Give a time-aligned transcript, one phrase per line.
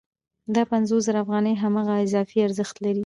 [0.55, 2.93] دا پنځوس زره افغانۍ هماغه اضافي ارزښت دی